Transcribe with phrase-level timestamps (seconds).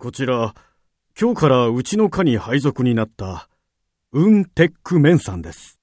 [0.00, 0.54] こちら、
[1.20, 3.50] 今日からうちの課に配属になった、
[4.12, 5.79] ウン・テック・メンさんです。